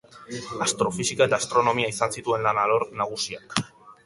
[0.65, 3.57] Astrofisika eta astronomia izan zituen lan alor nagusiak.